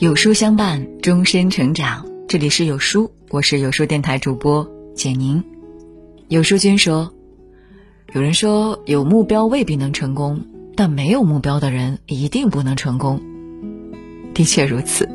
[0.00, 2.06] 有书相伴，终身成长。
[2.28, 5.42] 这里是有书，我是有书电台主播简宁。
[6.28, 7.12] 有书君说，
[8.12, 13.20] 有人说有目标未必能成功，但没有目标的人一定不能成功。
[14.34, 15.08] 的确如此。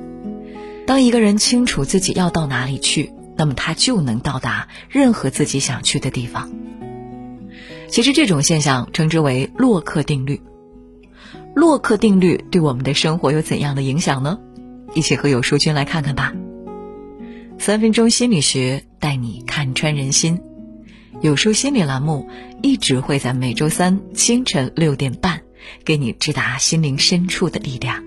[0.85, 6.51] 当一个人清楚自己要到哪里去，那么他就能到达任何自己想去的地方。
[7.87, 10.41] 其实这种现象称之为洛克定律。
[11.55, 14.39] 洛克定律对我们的生活有怎样的影响呢？
[14.93, 16.33] 一起和有书君来看看吧。
[17.57, 20.41] 三分钟心理学带你看穿人心，
[21.21, 22.29] 有书心理栏目
[22.61, 25.41] 一直会在每周三清晨六点半
[25.85, 28.03] 给你直达心灵深处的力量。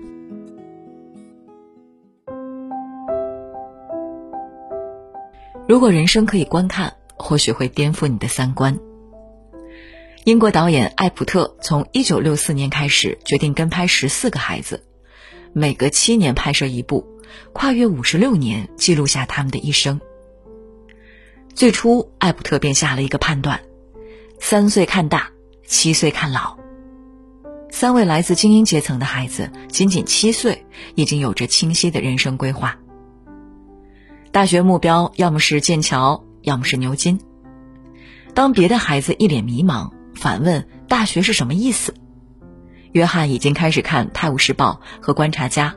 [5.67, 8.79] 如果人生可以观看，或许会颠覆你的三观。
[10.23, 14.86] 英国导演艾普特从一九六四年开始决定跟拍十四个孩子。
[15.53, 17.05] 每隔七年拍摄一部，
[17.53, 19.99] 跨越五十六年，记录下他们的一生。
[21.53, 23.59] 最初，艾普特便下了一个判断：
[24.39, 25.31] 三岁看大，
[25.65, 26.57] 七岁看老。
[27.69, 32.77] 三位来自精英阶层的孩子，仅仅七岁，已经有着清晰的人生规划。
[34.31, 37.19] 大学目标要么是剑桥，要么是牛津。
[38.33, 41.93] 当别的孩子一脸迷茫，反问大学是什么意思？
[42.91, 45.75] 约翰已经开始看《泰晤士报》和《观察家》，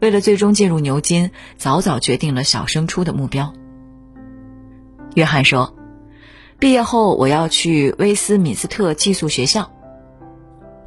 [0.00, 3.52] 为了最终进入牛津，早早决定了小升初的目标。
[5.14, 5.76] 约翰说
[6.58, 9.70] ：“毕业后我要去威斯敏斯特寄宿学校。”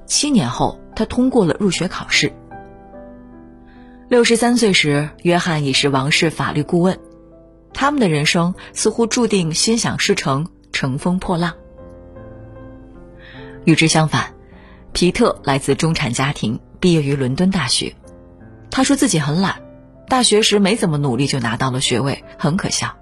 [0.05, 2.31] 七年后，他通过了入学考试。
[4.09, 6.99] 六十三岁时，约翰已是王室法律顾问。
[7.73, 11.53] 他们的人生似乎注定心想事成，乘风破浪。
[13.65, 14.32] 与之相反。
[14.93, 17.95] 皮特来自中产家庭，毕业于伦敦大学。
[18.69, 19.61] 他说自己很懒，
[20.07, 22.95] 大学时没怎么努力就拿到了学位，很可笑。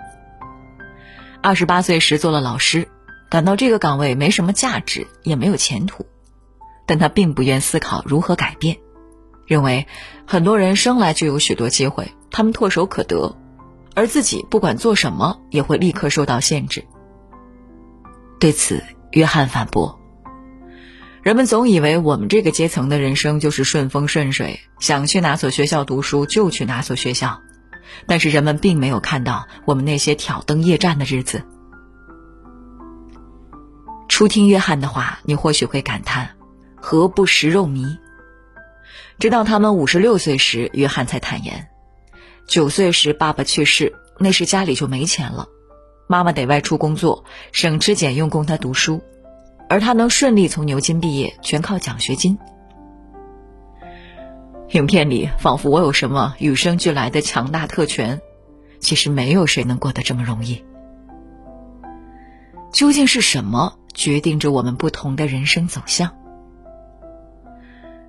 [1.44, 2.88] 二十八岁时做了老师，
[3.30, 6.06] 感到这个岗位没什么价值，也没有前途。
[6.86, 8.78] 但他并不愿思考如何改变，
[9.46, 9.86] 认为
[10.26, 13.38] 很多人生来就有许多机会，他们唾手可得，
[13.96, 16.86] 而自己不管做什么也会立刻受到限制。
[18.40, 20.01] 对此，约翰反驳。
[21.22, 27.40] 人们总以为我们这个阶层的人生就是顺风顺水，想去哪所学校读书就去哪所学校，
[28.08, 31.44] 但是人们并没有看到我们那些挑灯夜战的日子。
[34.10, 36.28] 初听约翰的话，你或许会感叹：
[36.76, 37.98] 何不食肉糜？
[39.20, 41.68] 直到他们五十六岁时，约翰才坦言：
[42.48, 45.48] 九岁时爸爸去世，那时家里就没钱了，
[46.08, 49.04] 妈妈得外出工作，省吃俭用供他读书。
[49.72, 52.38] 而他能顺利从牛津毕业，全靠奖学金。
[54.72, 58.20] 影片里仿佛我有什么与生俱来的强大特权，
[58.82, 60.62] 其实没有谁能过得这么容易。
[62.74, 66.12] 究竟是什么决定着我们不同的人生走向？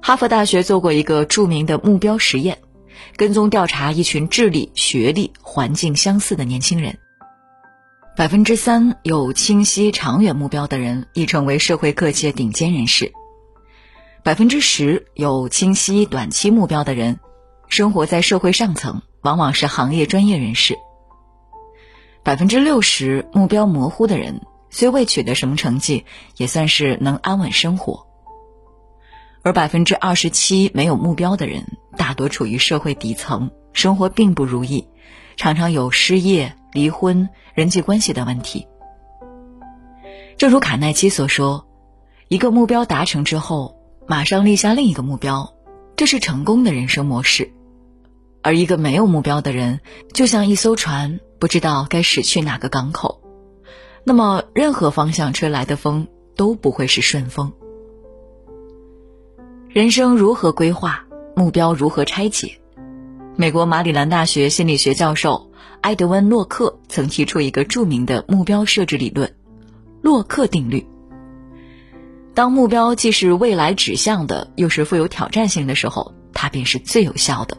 [0.00, 2.58] 哈佛大学做过一个著名的目标实验，
[3.14, 6.98] 跟踪调查一群智力、学历、环境相似的年轻人。
[8.14, 13.10] 百分之三有清晰长远目标的人，已成为社会各界顶尖人士。
[14.22, 17.20] 百分之十有清晰短期目标的人，
[17.68, 20.76] 生活在社会上层，往往是行业专业人士。
[22.22, 26.04] 百分之六十目标模糊的人，虽未取得什么成绩，
[26.36, 28.06] 也算是能安稳生活。
[29.42, 31.64] 而百分之二十七没有目标的人，
[31.96, 34.86] 大多处于社会底层，生活并不如意，
[35.38, 36.54] 常常有失业。
[36.72, 38.66] 离婚、人际关系的问题。
[40.36, 41.66] 正如卡耐基所说
[42.28, 43.76] ：“一个目标达成之后，
[44.08, 45.54] 马上立下另一个目标，
[45.94, 47.52] 这是成功的人生模式。
[48.42, 49.80] 而一个没有目标的人，
[50.12, 53.22] 就像一艘船，不知道该驶去哪个港口，
[54.04, 57.52] 那么任何方向吹来的风都不会是顺风。
[59.68, 61.04] 人生如何规划？
[61.36, 62.58] 目标如何拆解？
[63.36, 65.51] 美国马里兰大学心理学教授。
[65.82, 69.34] 埃德温·洛克曾提出一个著名的目标设置理论——
[70.00, 70.86] 洛克定律。
[72.34, 77.58] 当目标既是未来指向的，又是富有挑战性的时候，它便是最有效的。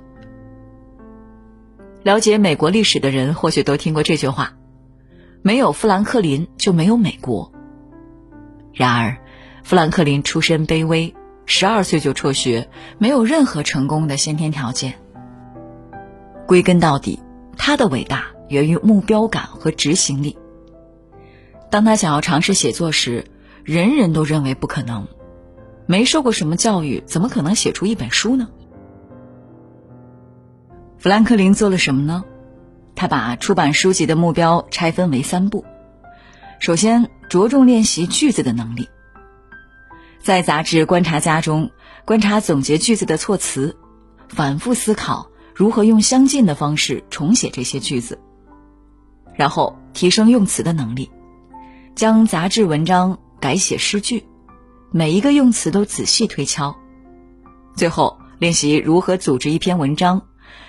[2.01, 4.53] 了解美国历史的人或许都听过这句话
[5.43, 7.51] ：“没有富兰克林，就没有美国。”
[8.73, 9.17] 然而，
[9.63, 11.13] 富兰克林出身卑微，
[11.45, 14.93] 十二岁就辍学，没有任何成功的先天条件。
[16.47, 17.19] 归根到底。
[17.57, 20.37] 他的伟大源于目标感和执行力。
[21.69, 23.25] 当他想要尝试写作时，
[23.63, 25.07] 人人都认为不可能。
[25.85, 28.47] 没受过什么教育，怎么可能写出一本书呢？
[30.97, 32.23] 富兰克林做了什么呢？
[32.95, 35.65] 他把出版书籍的目标拆分为三步：
[36.59, 38.87] 首先，着重练习句子的能力，
[40.21, 41.71] 在杂志《观察家》中
[42.05, 43.75] 观察总结句子的措辞，
[44.29, 48.19] 反复思考如何用相近的方式重写这些句子，
[49.35, 51.09] 然后提升用词的能力，
[51.95, 54.25] 将杂志文章改写诗句，
[54.91, 56.75] 每一个用词都仔细推敲，
[57.75, 60.21] 最后练习如何组织一篇文章。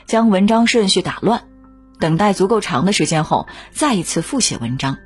[0.06, 1.42] 将文章顺序打乱，
[1.98, 4.98] 等待足够长的时间后，再一次复写文章。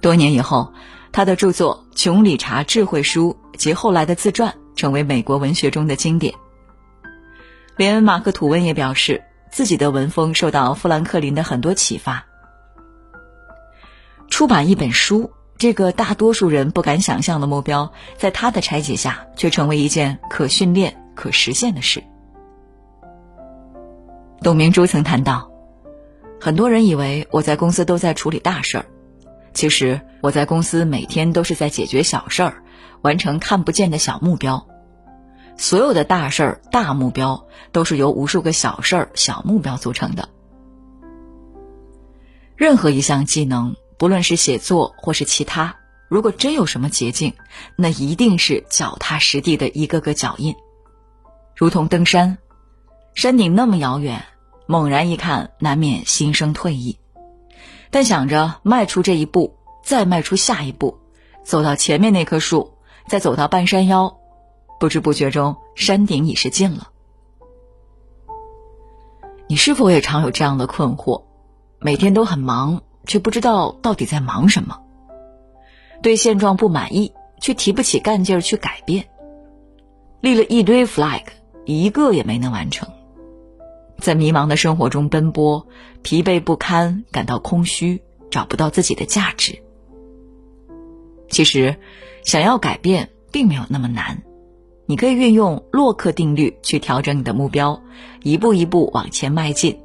[0.00, 0.72] 多年以后，
[1.10, 6.32] 他的著作《穷理查智慧书》及后来的自传成为美国文学中的经典。
[7.76, 12.26] 连马克·吐温也表示，自己的文风受到富兰克林的很多启发。
[14.28, 22.02] 出版一本书，这个大多数人不敢想象的目标，在他的拆解下，却成为一件可训练、可实现的事。
[24.42, 25.50] 董明珠曾谈到，
[26.40, 28.86] 很多人以为我在公司都在处理大事儿，
[29.52, 32.62] 其实我在公司每天都是在解决小事儿，
[33.02, 34.66] 完成看不见的小目标。
[35.60, 40.30] 所有的大事儿、大目标都是由无数个小事儿、小目标组成的。
[42.56, 45.76] 任何一项技能，不论是写作或是其他，
[46.08, 47.34] 如果真有什么捷径，
[47.76, 50.56] 那一定是脚踏实地的一个个脚印，
[51.54, 52.38] 如同登山。
[53.12, 54.24] 山顶那么遥远，
[54.64, 56.98] 猛然一看，难免心生退意。
[57.90, 60.98] 但想着迈出这一步，再迈出下一步，
[61.44, 62.78] 走到前面那棵树，
[63.08, 64.19] 再走到半山腰，
[64.80, 66.88] 不知不觉中，山顶已是近了。
[69.46, 71.22] 你是否也常有这样的困惑？
[71.80, 74.76] 每天都很忙，却不知道到底在忙什么；
[76.02, 77.12] 对现状不满意，
[77.42, 79.04] 却提不起干劲儿去改变；
[80.22, 81.24] 立了一堆 flag，
[81.66, 82.88] 一个也没能完成。
[83.98, 85.66] 在迷茫的生活中奔波，
[86.00, 89.62] 疲惫不堪，感到空虚，找不到自己的价值。
[91.28, 91.76] 其实，
[92.24, 94.22] 想要改变并没有那么难，
[94.90, 97.80] 你可以运用洛克定律去调整你的目标，
[98.24, 99.78] 一步一步往前迈进。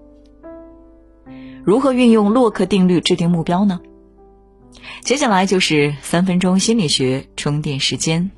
[1.64, 3.80] 如何运用洛克定律制定目标呢？
[5.02, 8.32] 接下来就是三分钟心理学充电时间。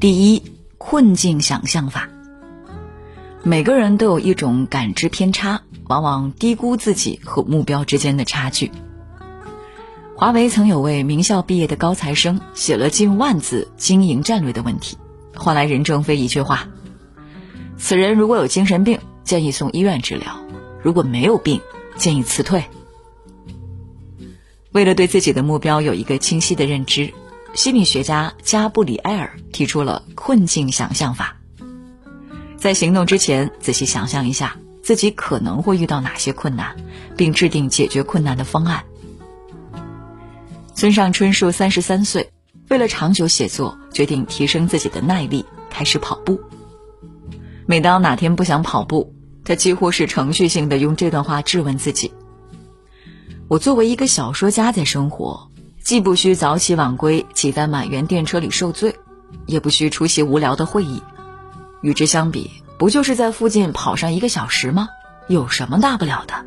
[0.00, 0.42] 第一，
[0.76, 2.08] 困境想象法。
[3.44, 8.70] 每个人都有一种感知偏差，往往低估自己和目标之间的差距。
[10.14, 14.96] 华为曾有位名校毕业的高材生，写了近万字经营战略的问题，
[15.34, 16.68] 换来任正非一句话
[17.76, 20.28] ：“此人如果有精神病，建议送医院治疗；
[20.80, 21.60] 如果没有病，
[21.96, 22.62] 建议辞退。”
[24.70, 27.12] 为了对自己的目标有一个清晰的认知。
[27.52, 31.36] 心理学家加布里埃尔提出了困境想象法。
[32.56, 34.56] 在行动之前，仔细想象一下
[34.90, 36.74] 自己可能会遇到哪些困难，
[37.16, 38.82] 并制定解决困难的方案。
[40.74, 42.32] 村上春树三十三岁，
[42.68, 46.40] 为了长久写作，决定提升自己的耐力，开始跑步。
[47.66, 49.14] 每当哪天不想跑步，
[49.44, 52.12] 他几乎是程序性的用这段话质问自己
[53.46, 55.52] ：“我作为一个小说家在生活。”
[55.84, 58.96] 既不需早起晚归，挤在满员电车里受罪，
[59.46, 61.00] 也不需出席无聊的会议。
[61.80, 64.88] 与之相比，不就是在附近跑上一个小时吗？
[65.28, 66.46] 有什么大不了的？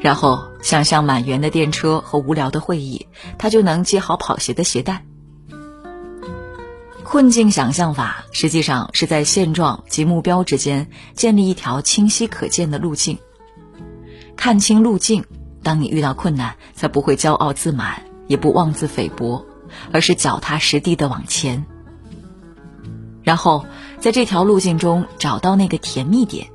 [0.00, 3.06] 然后想象满员的电车和无聊的会议，
[3.38, 5.04] 他就能系好跑鞋的鞋带。
[7.04, 13.20] 困境想象法实际上是在现状及目标之间建立一条清晰可见的路径，
[14.34, 15.24] 看清路径。
[15.62, 19.46] 当你遇到困难，才不会骄傲自满，也不妄自菲薄，
[19.92, 21.64] 而是脚踏实地的往前。
[23.22, 23.64] 然后
[24.04, 26.48] 在这条路径中找到那个甜蜜点，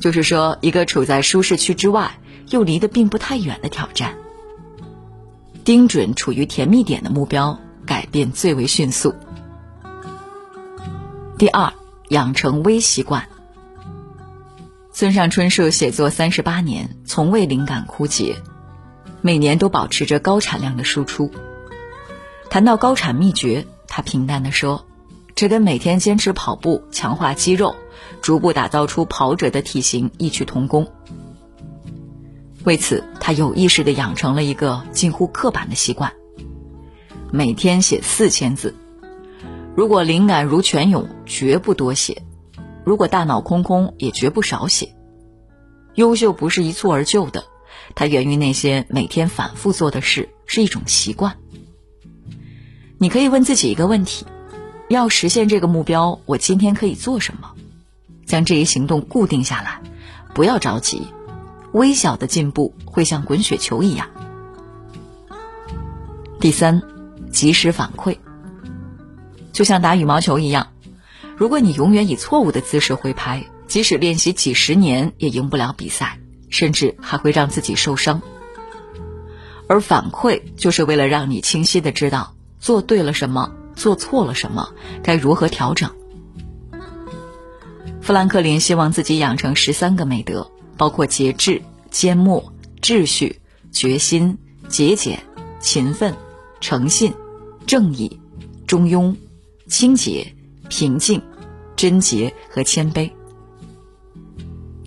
[0.00, 2.18] 就是说一个处在舒适区之外
[2.48, 4.16] 又离得并不太远的挑战。
[5.64, 9.14] 盯准处于甜蜜点的目标，改变最为迅速。
[11.36, 11.70] 第二，
[12.08, 13.28] 养成微习惯。
[14.90, 18.36] 村上春树写作三十八年，从未灵感枯竭，
[19.20, 21.30] 每年都保持着高产量的输出。
[22.48, 24.86] 谈到高产秘诀，他平淡地说
[25.38, 27.76] ：“这跟每天坚持跑步、强化肌肉、
[28.20, 30.90] 逐步打造出跑者的体型异曲同工。”
[32.66, 36.12] 为此，他有意识地养成了一个近乎刻板的习惯：
[37.30, 38.74] 每天写四千字。
[39.76, 42.20] 如果灵感如泉涌，绝不多写。
[42.84, 44.92] 如果大脑空空，也绝不少写。
[45.94, 47.44] 优秀不是一蹴而就的，
[47.94, 51.36] 它源于那些每天反复做的事，是一种习惯。
[52.98, 54.26] 你可以问自己一个问题：
[54.88, 57.52] 要实现这个目标，我今天可以做什么？
[58.24, 59.80] 将这一行动固定下来，
[60.34, 61.08] 不要着急，
[61.72, 64.08] 微小的进步会像滚雪球一样。
[66.40, 66.82] 第三，
[67.30, 68.16] 及时反馈，
[69.52, 70.68] 就像打羽毛球一样，
[71.36, 76.18] 如果你永远以错误的姿势挥拍，即使练习几十年也赢不了比赛，
[76.48, 78.22] 甚至还会让自己受伤。
[79.68, 84.68] 而反馈就是为了让你清晰的知道做对了什么，做错了什么，
[85.02, 85.88] 该如何调整。
[88.02, 94.36] 富兰克林希望自己养成十三个美德，包括节制、缄默、秩序、决心、
[94.68, 95.22] 节俭、
[95.60, 96.14] 勤奋、
[96.60, 97.14] 诚信、
[97.66, 98.20] 正义、
[98.66, 99.14] 中庸、
[99.68, 100.34] 清洁、
[100.68, 101.22] 平静、
[101.76, 103.10] 贞洁和谦卑。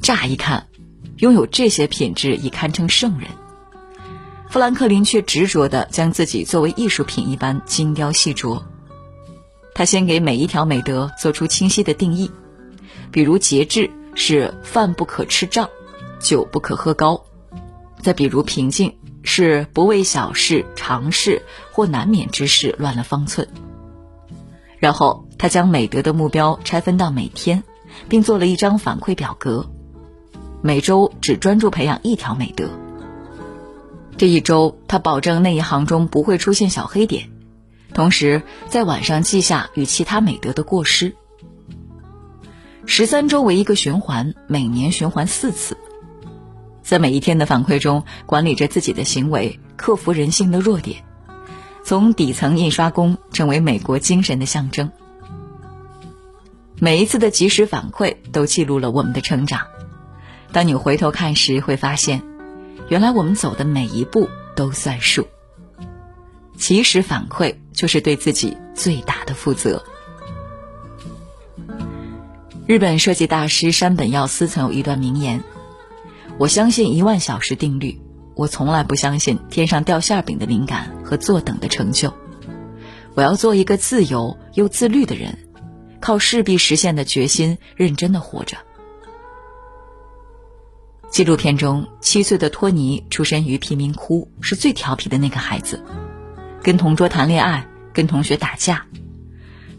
[0.01, 0.67] 乍一看，
[1.17, 3.29] 拥有这些品质已堪称圣人。
[4.49, 8.61] 富兰克林却执着地将自己作为艺术品一般精雕细琢。
[9.73, 12.31] 他先给每一条美德做出清晰的定义。
[13.11, 15.69] 比如节制是饭不可吃胀，
[16.19, 17.23] 酒不可喝高；
[18.01, 23.47] 再比如平静是不为小事、常事或难免之事乱了方寸。
[24.79, 27.63] 然后他将美德的目标拆分到每天，
[28.09, 29.69] 并做了一张反馈表格，
[30.61, 32.69] 每周只专注培养一条美德。
[34.17, 37.29] 这一周他保证那一行中不会出现小黑点，
[37.93, 41.15] 同时在晚上记下与其他美德的过失。
[42.85, 45.77] 十三周为一个循环，每年循环四次，
[46.81, 51.03] 在每一天的反馈中管理着自己的行为，克服人性的弱点，
[51.83, 54.91] 从底层印刷工成为美国精神的象征。
[56.79, 59.67] 每一次的及时反馈都记录了我们的成长。
[60.51, 62.23] 当你回头看时，会发现，
[62.89, 65.27] 原来我们走的每一步都算数。
[66.61, 69.83] 及时反馈就是对自己最大的负责。
[72.67, 75.43] 日本设计大师山本耀司曾有一段名言
[76.37, 77.99] ：“我相信一万小时定律，
[78.35, 82.13] 我从来不相信天上掉馅饼的灵感和坐等的成就。
[83.15, 85.39] 我要做一个自由又自律的人，
[85.99, 88.55] 靠势必实现的决心认真的活着。”
[91.09, 95.83] 纪录片中，七岁的托尼出身于贫民窟，是最调皮的那个孩子，
[96.61, 98.85] 跟同桌谈恋爱，跟同学打架。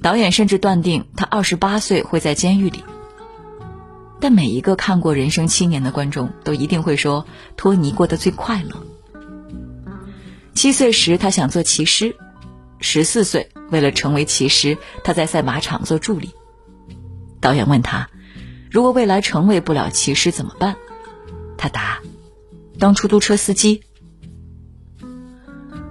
[0.00, 2.82] 导演甚至断定他二十八岁会在监狱里，
[4.20, 7.24] 但每一个看过《人生七年》的观众都一定会说，
[7.56, 8.84] 托尼过得最快乐。
[10.54, 12.16] 七岁时他想做骑师，
[12.80, 16.30] 十四岁为了成为骑师，他在赛马场做助理。
[17.40, 18.10] 导演问他，
[18.70, 20.76] 如果未来成为不了骑师怎么办？
[21.56, 22.00] 他答，
[22.78, 23.84] 当出租车司机。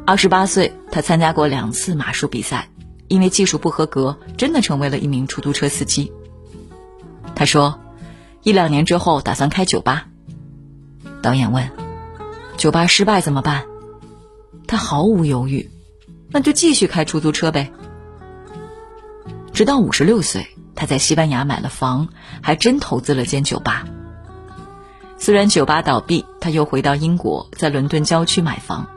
[0.06, 2.68] 二十八岁，他参加过两次马术比赛。
[3.08, 6.14] 因为技术不合格，真的成为了一名出租车司机。
[7.36, 7.78] 他说
[8.42, 10.08] ：“一两年之后打算开酒吧。”
[11.22, 11.70] 导演问
[12.56, 13.66] ：“酒吧失败怎么办？”
[14.66, 15.70] 他毫无犹豫
[16.32, 17.74] ：“那就继续开出租车呗。”
[19.52, 22.08] 直到五十六岁，他在西班牙买了房，
[22.42, 23.86] 还真投资了间酒吧。
[25.18, 28.88] 虽然酒吧倒闭，他又回到英国，在伦敦郊区买房。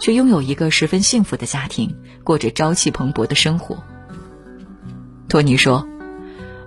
[0.00, 3.84] 却拥有一个十分幸福的家庭，过着朝气蓬勃的生活。
[5.28, 5.86] 托尼说：“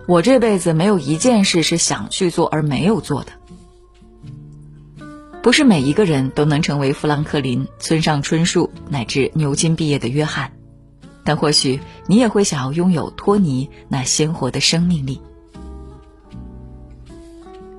[0.07, 3.33] 我这辈子没有一件事是想去做而没有做的。
[5.41, 10.53] 不是每一个人都能成为富兰克林、村上春树乃至牛津毕业的约翰，
[11.25, 15.19] 但或许你也会想要拥有托尼那鲜活的生命力。”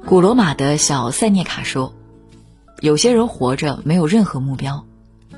[0.04, 1.94] 古罗马的小塞涅卡说
[2.82, 4.84] ：“有些人活着没有任何目标。”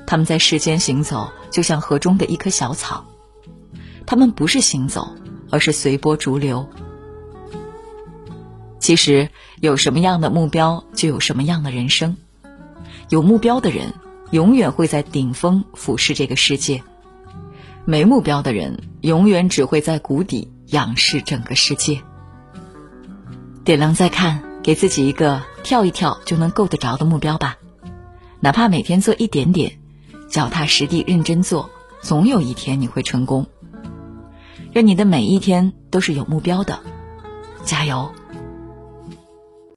[0.07, 3.05] 他们在世间行走，就像河中的一棵小草。
[4.05, 5.15] 他们不是行走，
[5.51, 6.67] 而是随波逐流。
[8.79, 12.15] 其实，有什么样的目标，就有什么样的人生。
[13.09, 13.93] 有目标的人，
[14.31, 16.79] 永远会在顶峰俯视这个世界；
[17.83, 22.01] 没目标的人，永远只会在谷底仰视整个世界。
[23.65, 27.57] 点亮再看，给自己一个跳一跳就能够得着的目标吧，
[28.39, 29.79] 哪怕每天做一点点。
[30.29, 31.69] 脚踏实地，认真做，
[32.01, 33.45] 总有一天你会成功。
[34.73, 36.79] 愿你的每一天都是有目标的，
[37.63, 38.11] 加油！